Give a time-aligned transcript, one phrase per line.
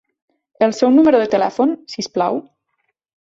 [0.67, 2.43] El seu número de telèfon, si us plau?